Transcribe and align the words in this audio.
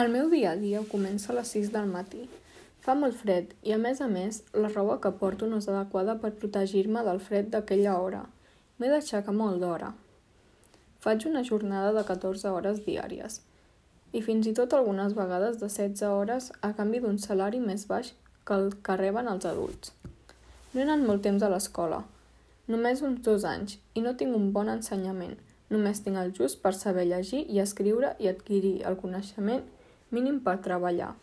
El 0.00 0.08
meu 0.08 0.30
dia 0.32 0.52
a 0.52 0.56
dia 0.56 0.80
comença 0.88 1.32
a 1.32 1.34
les 1.36 1.50
6 1.52 1.66
del 1.72 1.90
matí. 1.94 2.22
Fa 2.80 2.94
molt 2.96 3.12
fred 3.22 3.50
i, 3.60 3.74
a 3.74 3.76
més 3.76 3.98
a 4.00 4.06
més, 4.08 4.38
la 4.56 4.70
roba 4.70 4.94
que 5.04 5.10
porto 5.20 5.44
no 5.50 5.58
és 5.60 5.66
adequada 5.68 6.14
per 6.22 6.30
protegir-me 6.40 7.02
del 7.04 7.18
fred 7.20 7.50
d'aquella 7.52 7.98
hora. 8.00 8.22
M'he 8.78 8.88
d'aixecar 8.88 9.34
molt 9.36 9.60
d'hora. 9.60 9.90
Faig 11.04 11.26
una 11.28 11.42
jornada 11.44 11.90
de 11.92 12.04
14 12.08 12.48
hores 12.48 12.80
diàries 12.86 13.42
i 14.16 14.22
fins 14.24 14.48
i 14.48 14.54
tot 14.56 14.72
algunes 14.78 15.12
vegades 15.18 15.60
de 15.60 15.68
16 15.68 16.08
hores 16.08 16.48
a 16.62 16.72
canvi 16.80 17.02
d'un 17.04 17.20
salari 17.20 17.60
més 17.60 17.84
baix 17.92 18.14
que 18.48 18.56
el 18.56 18.72
que 18.88 18.96
reben 18.96 19.28
els 19.28 19.44
adults. 19.52 19.92
No 20.72 20.80
he 20.80 20.86
anat 20.86 21.04
molt 21.04 21.20
temps 21.28 21.44
a 21.44 21.52
l'escola, 21.52 22.00
només 22.66 23.04
uns 23.04 23.20
dos 23.28 23.44
anys, 23.44 23.76
i 23.92 24.00
no 24.00 24.16
tinc 24.16 24.40
un 24.40 24.48
bon 24.56 24.72
ensenyament. 24.72 25.36
Només 25.68 26.00
tinc 26.00 26.16
el 26.16 26.32
just 26.40 26.64
per 26.64 26.72
saber 26.80 27.04
llegir 27.12 27.44
i 27.52 27.60
escriure 27.60 28.16
i 28.18 28.32
adquirir 28.32 28.74
el 28.88 28.96
coneixement 29.04 29.62
mínim 30.12 30.38
per 30.44 30.58
treballar. 30.64 31.14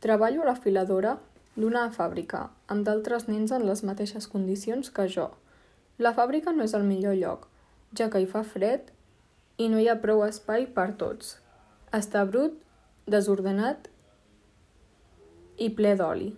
Treballo 0.00 0.44
a 0.44 0.50
la 0.52 0.56
filadora 0.56 1.16
d'una 1.56 1.88
fàbrica, 1.92 2.46
amb 2.72 2.86
d'altres 2.86 3.26
nens 3.28 3.52
en 3.52 3.66
les 3.68 3.82
mateixes 3.84 4.28
condicions 4.30 4.92
que 4.96 5.06
jo. 5.08 5.28
La 5.98 6.14
fàbrica 6.16 6.52
no 6.56 6.64
és 6.64 6.74
el 6.76 6.86
millor 6.88 7.16
lloc, 7.18 7.48
ja 7.96 8.08
que 8.12 8.22
hi 8.22 8.28
fa 8.28 8.44
fred 8.46 8.92
i 9.58 9.68
no 9.68 9.80
hi 9.80 9.88
ha 9.90 9.98
prou 10.04 10.22
espai 10.24 10.68
per 10.76 10.92
tots. 11.00 11.34
Està 11.96 12.22
brut, 12.28 12.54
desordenat 13.10 13.90
i 15.58 15.68
ple 15.76 15.96
d'oli. 15.98 16.30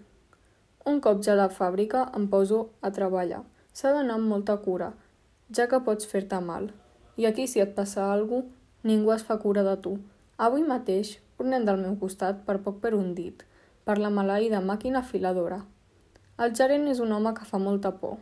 Un 0.91 0.99
cop 1.05 1.21
ja 1.23 1.37
a 1.37 1.39
la 1.39 1.51
fàbrica 1.53 2.09
em 2.19 2.27
poso 2.31 2.65
a 2.81 2.91
treballar. 2.91 3.45
S'ha 3.73 3.93
d'anar 3.95 4.17
amb 4.19 4.33
molta 4.33 4.57
cura, 4.65 4.91
ja 5.55 5.69
que 5.71 5.79
pots 5.87 6.09
fer-te 6.09 6.41
mal. 6.43 6.73
I 7.21 7.29
aquí 7.29 7.47
si 7.47 7.63
et 7.63 7.77
passa 7.77 8.09
alguna 8.11 8.49
cosa, 8.49 8.59
ningú 8.83 9.13
es 9.15 9.23
fa 9.23 9.37
cura 9.39 9.63
de 9.63 9.77
tu. 9.79 9.93
Avui 10.39 10.63
mateix 10.65 11.19
un 11.39 11.51
nen 11.53 11.65
del 11.69 11.81
meu 11.81 11.97
costat 12.01 12.45
per 12.47 12.59
poc 12.65 12.81
per 12.81 12.95
un 12.97 13.13
dit, 13.15 13.43
per 13.85 13.99
la 13.99 14.11
maleïda 14.11 14.61
màquina 14.65 15.03
filadora. 15.03 15.61
El 16.39 16.55
gerent 16.57 16.87
és 16.89 17.01
un 17.05 17.13
home 17.13 17.35
que 17.37 17.45
fa 17.45 17.59
molta 17.59 17.93
por. 18.01 18.17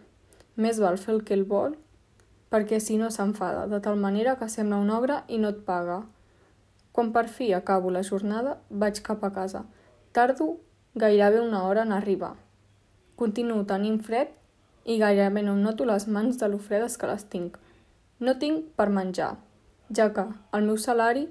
Més 0.56 0.80
val 0.82 0.98
fer 0.98 1.14
el 1.14 1.22
que 1.24 1.36
el 1.36 1.44
vol, 1.44 1.76
perquè 2.50 2.80
si 2.82 2.98
no 2.98 3.10
s'enfada, 3.14 3.66
de 3.70 3.78
tal 3.80 3.96
manera 3.96 4.36
que 4.36 4.48
sembla 4.48 4.80
un 4.82 4.90
ogre 4.90 5.22
i 5.28 5.38
no 5.38 5.52
et 5.54 5.62
paga. 5.64 6.00
Quan 6.92 7.12
per 7.14 7.28
fi 7.28 7.52
acabo 7.54 7.90
la 7.94 8.02
jornada, 8.02 8.58
vaig 8.70 9.00
cap 9.06 9.22
a 9.24 9.30
casa. 9.30 9.64
Tardo 10.12 10.56
gairebé 10.94 11.40
una 11.40 11.62
hora 11.64 11.86
en 11.86 11.92
arribar. 11.92 12.34
Continuo 13.16 13.64
tenint 13.64 14.00
fred 14.02 14.34
i 14.84 14.98
gairebé 14.98 15.44
no 15.46 15.54
em 15.54 15.62
noto 15.62 15.86
les 15.86 16.08
mans 16.08 16.40
de 16.40 16.48
lo 16.48 16.58
fredes 16.58 16.98
que 16.98 17.06
les 17.06 17.28
tinc. 17.30 17.58
No 18.18 18.34
tinc 18.42 18.72
per 18.76 18.90
menjar, 18.90 19.36
ja 19.96 20.10
que 20.12 20.26
el 20.56 20.66
meu 20.66 20.76
salari 20.76 21.28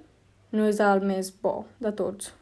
no 0.52 0.68
és 0.70 0.80
el 0.84 1.04
més 1.06 1.32
bo 1.44 1.56
de 1.84 1.92
tots. 1.96 2.34